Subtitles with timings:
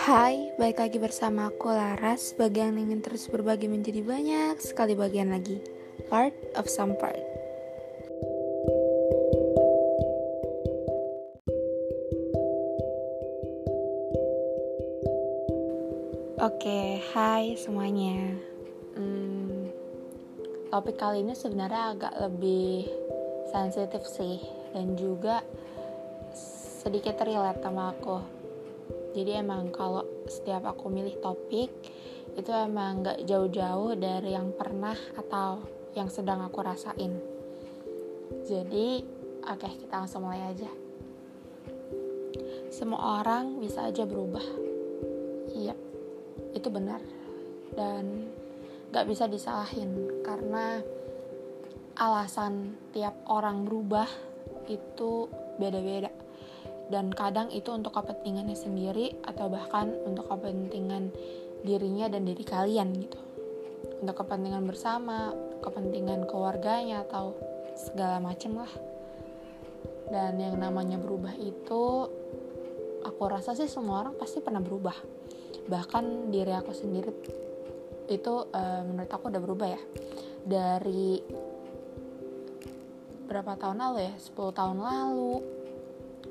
[0.00, 2.32] Hai, balik lagi bersama aku Laras.
[2.32, 5.60] Bagi yang ingin terus berbagi menjadi banyak sekali bagian lagi.
[6.08, 7.20] Part of some part.
[16.40, 18.40] Oke, hai semuanya.
[18.96, 19.68] Hmm,
[20.72, 22.88] Topik kali ini sebenarnya agak lebih
[23.52, 24.40] sensitif sih
[24.72, 25.44] Dan juga
[26.80, 28.40] sedikit relate sama aku.
[29.10, 29.99] Jadi emang kalau
[30.30, 31.70] setiap aku milih topik
[32.38, 35.66] itu emang gak jauh-jauh dari yang pernah atau
[35.98, 37.18] yang sedang aku rasain.
[38.46, 39.02] Jadi
[39.42, 40.70] oke okay, kita langsung mulai aja.
[42.70, 44.46] Semua orang bisa aja berubah.
[45.50, 45.74] Iya
[46.54, 47.02] itu benar.
[47.74, 48.30] Dan
[48.94, 50.78] gak bisa disalahin karena
[51.98, 54.06] alasan tiap orang berubah
[54.70, 55.26] itu
[55.58, 56.29] beda-beda
[56.90, 61.14] dan kadang itu untuk kepentingannya sendiri atau bahkan untuk kepentingan
[61.62, 63.20] dirinya dan diri kalian gitu.
[64.02, 65.30] Untuk kepentingan bersama
[65.62, 67.38] kepentingan keluarganya atau
[67.78, 68.72] segala macem lah.
[70.10, 72.10] Dan yang namanya berubah itu
[73.06, 74.98] aku rasa sih semua orang pasti pernah berubah.
[75.70, 77.14] Bahkan diri aku sendiri
[78.10, 79.80] itu uh, menurut aku udah berubah ya.
[80.42, 81.22] Dari
[83.30, 84.14] berapa tahun lalu ya?
[84.18, 85.59] 10 tahun lalu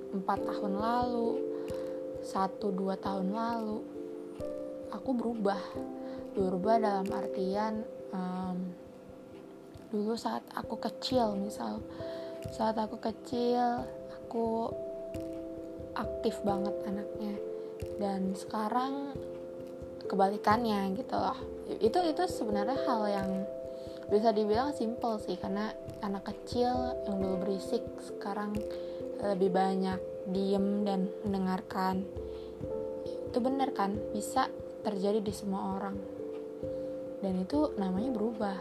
[0.10, 1.30] empat tahun lalu
[2.26, 3.80] satu dua tahun lalu
[4.94, 5.62] aku berubah.
[6.38, 7.82] Berubah dalam artian
[8.14, 8.58] um,
[9.90, 11.82] dulu saat aku kecil misal
[12.54, 14.70] saat aku kecil aku
[15.98, 17.36] aktif banget anaknya.
[18.00, 19.16] Dan sekarang
[20.10, 21.38] kebalikannya gitu loh.
[21.80, 23.30] Itu itu sebenarnya hal yang
[24.10, 25.70] bisa dibilang simple sih karena
[26.02, 28.58] anak kecil yang dulu berisik sekarang
[29.20, 30.00] lebih banyak
[30.31, 32.08] diem dan mendengarkan.
[33.30, 34.00] Itu benar kan?
[34.16, 34.48] Bisa
[34.81, 35.95] terjadi di semua orang.
[37.20, 38.58] Dan itu namanya berubah.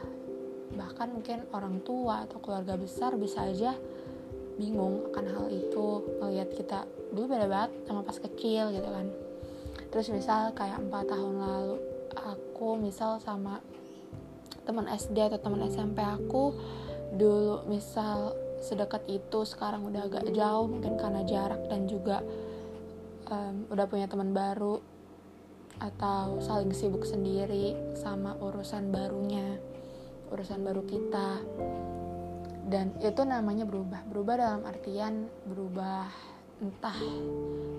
[0.75, 3.72] Bahkan mungkin orang tua atau keluarga besar bisa aja
[4.59, 6.03] bingung akan hal itu.
[6.19, 6.78] Melihat kita
[7.15, 9.06] dulu beda banget sama pas kecil gitu kan.
[9.88, 11.77] Terus misal kayak empat tahun lalu
[12.12, 13.62] aku misal sama
[14.69, 16.53] teman SD atau teman SMP aku
[17.16, 22.23] dulu misal sedekat itu sekarang udah agak jauh mungkin karena jarak dan juga
[23.31, 24.83] um, udah punya teman baru
[25.79, 29.63] atau saling sibuk sendiri sama urusan barunya
[30.33, 31.29] urusan baru kita.
[32.69, 34.05] Dan itu namanya berubah.
[34.13, 36.05] Berubah dalam artian berubah
[36.59, 36.99] entah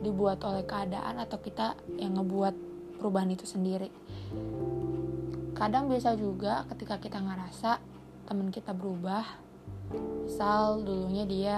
[0.01, 2.55] dibuat oleh keadaan atau kita yang ngebuat
[2.97, 3.91] perubahan itu sendiri.
[5.53, 7.77] Kadang biasa juga ketika kita ngerasa
[8.25, 9.48] teman kita berubah
[9.93, 11.57] misal dulunya dia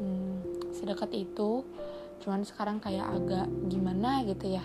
[0.00, 1.62] hmm, sedekat itu
[2.20, 4.64] cuman sekarang kayak agak gimana gitu ya.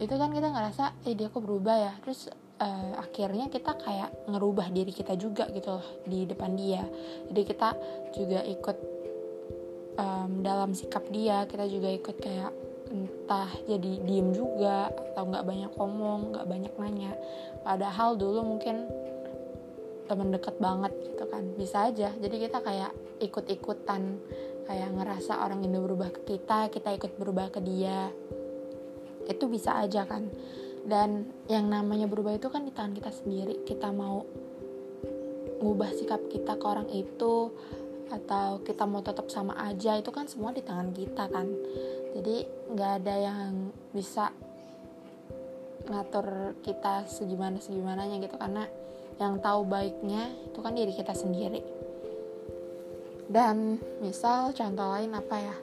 [0.00, 1.92] Itu kan kita ngerasa eh dia kok berubah ya?
[2.02, 2.26] Terus
[2.58, 6.82] uh, akhirnya kita kayak ngerubah diri kita juga gitu loh di depan dia.
[7.30, 7.68] Jadi kita
[8.16, 8.76] juga ikut
[9.96, 12.52] um, dalam sikap dia kita juga ikut kayak
[12.90, 17.12] entah jadi diem juga atau nggak banyak ngomong nggak banyak nanya.
[17.62, 18.90] Padahal dulu mungkin
[20.10, 21.46] teman dekat banget gitu kan.
[21.54, 22.10] Bisa aja.
[22.18, 22.90] Jadi kita kayak
[23.22, 24.18] ikut-ikutan.
[24.66, 28.10] Kayak ngerasa orang ini berubah ke kita kita ikut berubah ke dia.
[29.30, 30.26] Itu bisa aja kan.
[30.82, 33.62] Dan yang namanya berubah itu kan di tangan kita sendiri.
[33.62, 34.26] Kita mau
[35.60, 37.52] ngubah sikap kita ke orang itu
[38.10, 41.46] atau kita mau tetap sama aja itu kan semua di tangan kita kan.
[42.16, 42.42] Jadi
[42.74, 44.34] nggak ada yang bisa
[45.86, 48.34] ngatur kita segimana segimananya gitu.
[48.34, 48.66] Karena
[49.20, 51.60] yang tahu baiknya itu kan diri kita sendiri.
[53.30, 55.56] Dan misal contoh lain apa ya?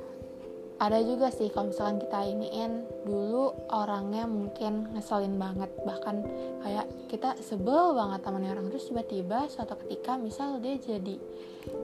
[0.77, 5.73] Ada juga sih kalau misalkan kita iniin dulu orangnya mungkin ngeselin banget.
[5.83, 6.15] Bahkan
[6.61, 8.69] kayak kita sebel banget temannya orang.
[8.69, 11.17] Terus tiba-tiba suatu ketika misal dia jadi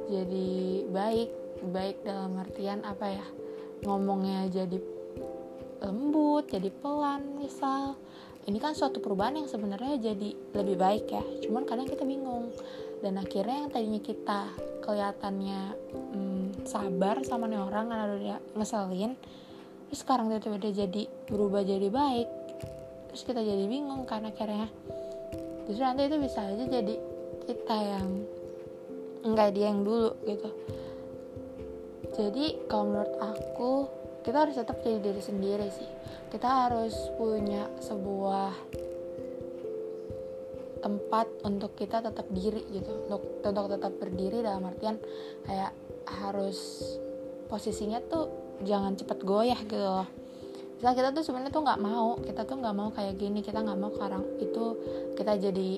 [0.08, 0.52] jadi
[0.94, 1.30] baik.
[1.74, 3.26] Baik dalam artian apa ya?
[3.84, 4.78] Ngomongnya jadi
[5.84, 8.00] lembut jadi pelan misal
[8.44, 11.24] ini kan suatu perubahan yang sebenarnya jadi lebih baik ya.
[11.48, 12.52] Cuman kadang kita bingung.
[13.00, 14.40] Dan akhirnya yang tadinya kita
[14.84, 15.62] kelihatannya
[15.92, 19.16] hmm, sabar sama nih orang karena dia ngeselin
[19.88, 22.30] terus sekarang tiba-tiba jadi berubah jadi baik
[23.12, 24.68] terus kita jadi bingung karena akhirnya.
[25.68, 26.96] Justru nanti itu bisa aja jadi
[27.44, 28.08] kita yang
[29.24, 30.50] enggak dia yang dulu gitu.
[32.16, 33.72] Jadi kalau menurut aku
[34.24, 36.03] kita harus tetap jadi diri sendiri sih
[36.34, 38.50] kita harus punya sebuah
[40.82, 43.06] tempat untuk kita tetap diri gitu.
[43.06, 44.98] Untuk untuk tetap berdiri dalam artian
[45.46, 45.72] kayak
[46.10, 46.82] harus
[47.48, 50.10] posisinya tuh jangan cepet goyah gitu loh.
[50.82, 53.80] Misalnya kita tuh sebenarnya tuh nggak mau kita tuh nggak mau kayak gini kita nggak
[53.80, 54.66] mau sekarang itu
[55.14, 55.72] kita jadi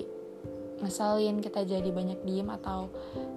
[0.76, 2.88] ngeselin kita jadi banyak diem atau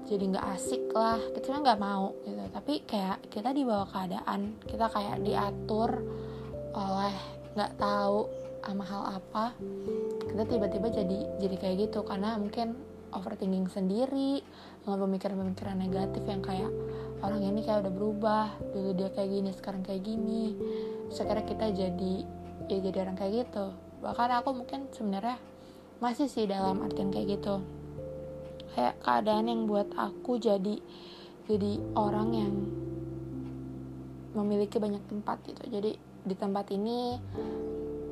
[0.07, 1.19] jadi nggak asik lah.
[1.35, 2.41] Kita kan nggak mau gitu.
[2.49, 5.99] Tapi kayak kita dibawa keadaan kita kayak diatur
[6.79, 7.15] oleh
[7.59, 8.31] nggak tahu
[8.63, 9.55] sama hal apa
[10.29, 11.99] kita tiba-tiba jadi jadi kayak gitu.
[12.07, 12.77] Karena mungkin
[13.11, 14.45] overthinking sendiri
[14.85, 16.71] dengan pemikiran-pemikiran negatif yang kayak
[17.19, 20.55] orang ini kayak udah berubah dulu dia kayak gini sekarang kayak gini.
[21.11, 22.13] Sekarang kita jadi
[22.69, 23.65] ya jadi orang kayak gitu.
[23.99, 25.35] Bahkan aku mungkin sebenarnya
[25.99, 27.59] masih sih dalam artian kayak gitu.
[28.77, 30.77] Kayak keadaan yang buat aku jadi
[31.49, 32.53] jadi orang yang
[34.37, 35.63] memiliki banyak tempat gitu.
[35.65, 37.17] Jadi di tempat ini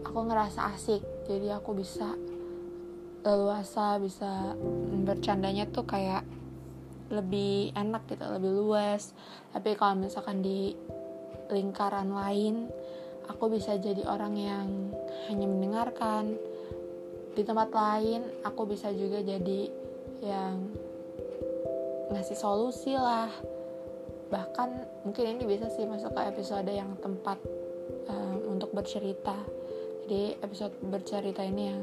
[0.02, 1.06] aku ngerasa asik.
[1.30, 2.18] Jadi aku bisa
[3.22, 4.56] leluasa bisa
[5.04, 6.24] bercandanya tuh kayak
[7.14, 9.14] lebih enak gitu lebih luas.
[9.54, 10.74] Tapi kalau misalkan di
[11.48, 12.68] lingkaran lain
[13.28, 14.68] aku bisa jadi orang yang
[15.30, 16.36] hanya mendengarkan.
[17.38, 19.70] Di tempat lain aku bisa juga jadi
[20.26, 20.74] yang
[22.10, 23.30] ngasih solusi lah.
[24.28, 24.70] Bahkan
[25.06, 27.38] mungkin ini bisa sih masuk ke episode yang tempat
[28.78, 29.34] bercerita.
[30.06, 31.82] Jadi episode bercerita ini yang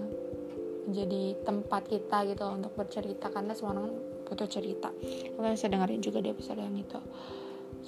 [0.87, 3.91] menjadi tempat kita gitu untuk bercerita karena semua orang
[4.31, 4.94] butuh cerita.
[5.35, 7.00] Kalian bisa dengerin juga di episode yang itu.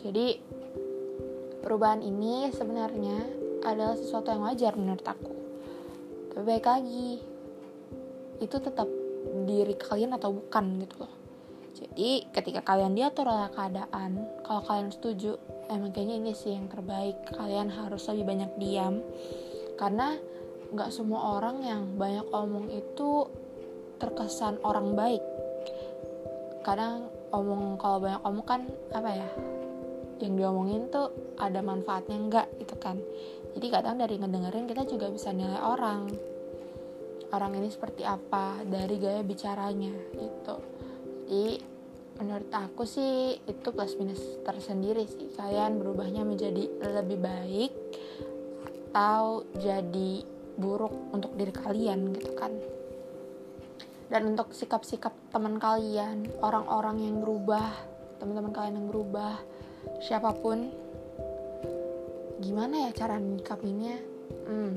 [0.02, 0.26] Jadi
[1.62, 5.32] perubahan ini sebenarnya adalah sesuatu yang wajar menurut aku.
[6.34, 7.22] Tapi baik lagi
[8.36, 8.88] itu tetap
[9.48, 11.12] diri kalian atau bukan gitu loh.
[11.76, 15.36] Jadi ketika kalian diatur oleh keadaan kalau kalian setuju
[15.70, 17.26] emang kayaknya ini sih yang terbaik.
[17.30, 19.02] Kalian harus lebih banyak diam.
[19.76, 20.16] Karena
[20.72, 23.30] nggak semua orang yang banyak omong itu
[24.02, 25.22] terkesan orang baik.
[26.66, 29.30] Kadang omong kalau banyak omong kan apa ya
[30.16, 32.96] yang diomongin tuh ada manfaatnya enggak gitu kan.
[33.56, 36.08] Jadi kadang dari ngedengerin kita juga bisa nilai orang.
[37.32, 40.56] Orang ini seperti apa dari gaya bicaranya gitu.
[41.26, 41.75] Jadi
[42.16, 45.32] menurut aku sih itu plus minus tersendiri sih.
[45.36, 47.72] Kalian berubahnya menjadi lebih baik
[48.92, 50.24] atau jadi
[50.56, 52.52] buruk untuk diri kalian gitu kan.
[54.06, 59.36] Dan untuk sikap-sikap teman kalian orang-orang yang berubah teman-teman kalian yang berubah
[60.00, 60.72] siapa pun
[62.40, 63.96] gimana ya cara nyikapinnya
[64.48, 64.72] hmm.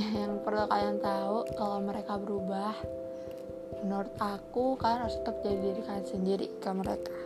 [0.18, 2.74] yang perlu kalian tahu kalau mereka berubah
[3.84, 7.18] menurut aku kalian harus tetap jadi diri kalian sendiri ke mereka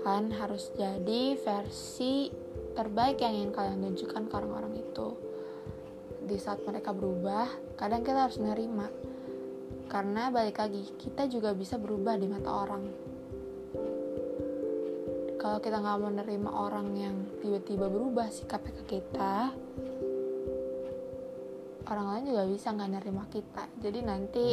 [0.00, 2.32] kalian harus jadi versi
[2.72, 5.08] terbaik yang ingin kalian tunjukkan ke orang-orang itu
[6.24, 9.10] di saat mereka berubah kadang kita harus menerima
[9.90, 12.86] karena balik lagi, kita juga bisa berubah di mata orang.
[15.34, 19.50] Kalau kita nggak menerima orang yang tiba-tiba berubah sikapnya ke kita,
[21.90, 23.66] orang lain juga bisa nggak nerima kita.
[23.82, 24.46] Jadi nanti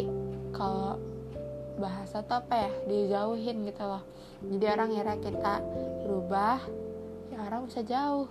[0.58, 0.98] kalau
[1.78, 2.72] bahasa tuh apa ya?
[2.90, 4.04] Dijauhin gitu loh.
[4.44, 5.54] Jadi orang ngira kita
[6.06, 6.60] berubah,
[7.34, 8.28] ya orang bisa jauh.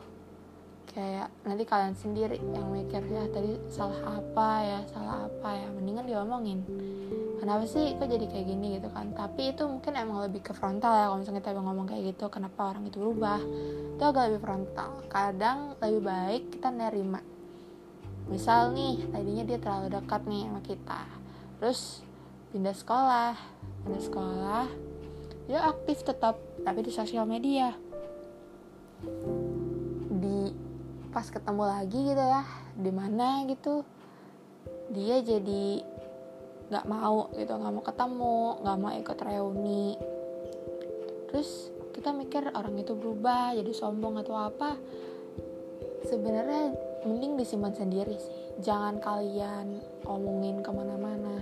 [0.86, 4.80] Kayak nanti kalian sendiri yang mikir ya tadi salah apa ya?
[4.90, 5.68] Salah apa ya?
[5.74, 6.60] Mendingan diomongin.
[7.36, 9.12] Kenapa sih kok jadi kayak gini gitu kan?
[9.12, 12.72] Tapi itu mungkin emang lebih ke frontal ya kalau misalnya kita ngomong kayak gitu kenapa
[12.72, 13.40] orang itu berubah?
[13.98, 14.90] Itu agak lebih frontal.
[15.06, 17.20] Kadang lebih baik kita nerima.
[18.26, 21.00] Misal nih tadinya dia terlalu dekat nih sama kita.
[21.60, 22.05] Terus
[22.56, 23.36] pindah sekolah.
[23.84, 24.64] Pindah sekolah
[25.44, 27.76] dia aktif tetap tapi di sosial media.
[31.12, 32.44] Pas ketemu lagi gitu ya
[32.76, 33.80] di mana gitu
[34.92, 35.80] dia jadi
[36.68, 39.96] nggak mau gitu nggak mau ketemu nggak mau ikut reuni.
[41.32, 44.76] Terus kita mikir orang itu berubah jadi sombong atau apa.
[46.04, 46.72] Sebenarnya
[47.08, 48.40] mending disimpan sendiri sih.
[48.60, 51.35] Jangan kalian omongin ke mana-mana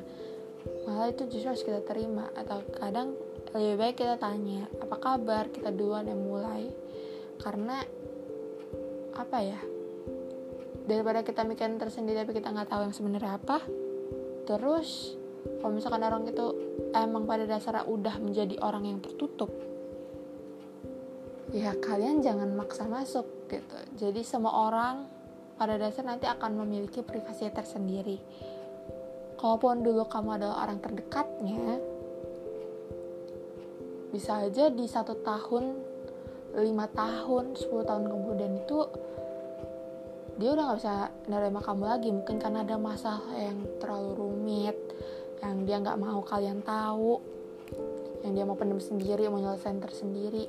[0.95, 2.31] malah itu justru harus kita terima.
[2.39, 3.19] Atau kadang
[3.51, 5.51] lebih baik kita tanya apa kabar?
[5.51, 6.71] Kita duluan yang mulai.
[7.43, 7.83] Karena
[9.15, 9.59] apa ya
[10.85, 13.63] daripada kita mikirin tersendiri tapi kita nggak tahu yang sebenarnya apa
[14.45, 15.17] terus
[15.63, 16.47] kalau misalkan orang itu
[16.93, 19.49] emang pada dasarnya udah menjadi orang yang tertutup
[21.55, 23.79] ya kalian jangan maksa masuk gitu.
[23.95, 25.07] Jadi semua orang
[25.55, 28.19] pada dasar nanti akan memiliki privasi tersendiri
[29.45, 31.77] kalaupun dulu kamu adalah orang terdekatnya
[34.09, 35.85] bisa aja di satu tahun
[36.57, 38.89] lima tahun 10 tahun kemudian itu
[40.41, 40.95] dia udah nggak bisa
[41.31, 42.09] nerima kamu lagi.
[42.11, 44.75] Mungkin karena ada masalah yang terlalu rumit
[45.45, 47.21] yang dia nggak mau kalian tahu
[48.25, 50.49] yang dia mau pendem sendiri mau nyelesain tersendiri.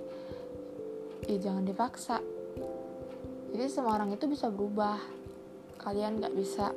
[1.28, 2.18] Ya jangan dipaksa.
[3.54, 4.98] Jadi semua orang itu bisa berubah.
[5.82, 6.74] Kalian nggak bisa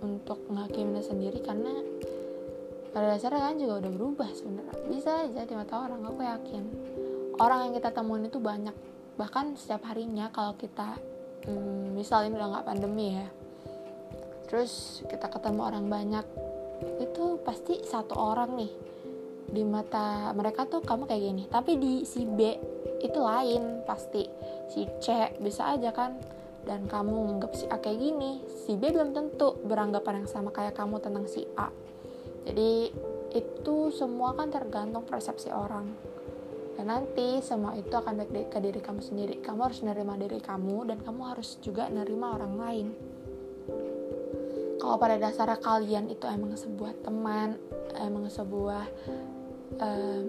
[0.00, 1.72] untuk menghakimi sendiri karena
[2.90, 4.76] pada dasarnya kalian juga udah berubah sebenarnya.
[4.90, 6.64] Bisa aja di mata orang aku yakin.
[7.38, 8.74] Orang yang kita temuin itu banyak.
[9.14, 10.98] Bahkan setiap harinya kalau kita
[11.46, 13.28] hmm, misalnya udah nggak pandemi ya
[14.50, 16.26] terus kita ketemu orang banyak
[16.98, 18.72] itu pasti satu orang nih
[19.46, 21.44] di mata mereka tuh kamu kayak gini.
[21.46, 22.54] Tapi di si B
[22.98, 24.26] itu lain pasti.
[24.70, 26.18] Si C bisa aja kan
[26.68, 30.76] dan kamu menganggap si A kayak gini si B belum tentu beranggapan yang sama kayak
[30.76, 31.72] kamu tentang si A.
[32.44, 32.92] Jadi
[33.36, 35.86] itu semua kan tergantung persepsi orang.
[36.76, 39.34] Dan nanti semua itu akan baik ke diri kamu sendiri.
[39.44, 42.88] Kamu harus nerima diri kamu dan kamu harus juga nerima orang lain.
[44.80, 47.60] Kalau pada dasarnya kalian itu emang sebuah teman
[48.00, 48.84] emang sebuah
[49.76, 50.24] um,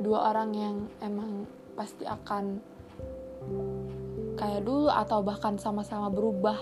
[0.00, 1.44] dua orang yang emang
[1.76, 2.58] pasti akan
[4.44, 6.60] kayak dulu atau bahkan sama-sama berubah.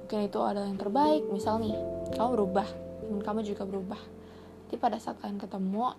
[0.00, 1.28] Mungkin itu adalah yang terbaik.
[1.28, 1.76] Misal nih
[2.16, 2.64] kamu berubah.
[3.04, 4.00] Teman kamu juga berubah.
[4.68, 5.92] Jadi pada saat kalian ketemu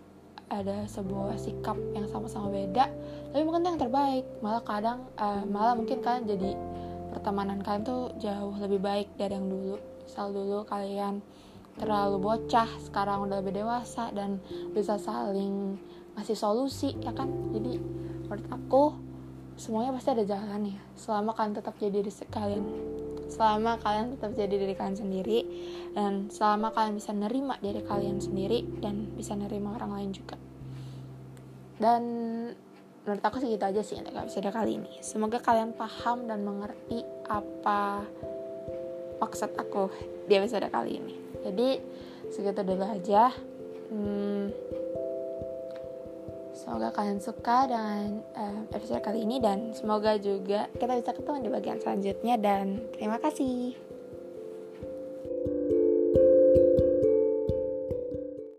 [0.50, 2.90] ada sebuah sikap yang sama-sama beda
[3.30, 4.26] tapi mungkin yang terbaik.
[4.42, 6.58] Malah kadang uh, malah mungkin kalian jadi
[7.14, 9.78] pertemanan kalian tuh jauh lebih baik dari yang dulu.
[10.10, 11.22] Misal dulu kalian
[11.78, 14.42] terlalu bocah sekarang udah lebih dewasa dan
[14.74, 15.78] bisa saling
[16.18, 17.30] ngasih solusi ya kan?
[17.54, 17.78] Jadi
[18.26, 19.09] menurut aku
[19.60, 20.80] semuanya pasti ada jalan ya.
[20.96, 22.64] Selama kalian tetap jadi diri kalian
[23.30, 25.40] selama kalian tetap jadi diri kalian sendiri
[25.94, 30.40] dan selama kalian bisa nerima diri kalian sendiri dan bisa nerima orang lain juga.
[31.78, 32.02] Dan
[33.06, 34.92] menurut aku segitu aja sih untuk episode kali ini.
[35.06, 38.04] Semoga kalian paham dan mengerti apa
[39.22, 39.94] maksud aku
[40.26, 41.16] di episode kali ini.
[41.46, 41.70] Jadi
[42.34, 43.30] segitu dulu aja.
[43.90, 44.54] Hmm,
[46.60, 51.52] semoga kalian suka dengan uh, episode kali ini dan semoga juga kita bisa ketemu di
[51.56, 53.89] bagian selanjutnya dan terima kasih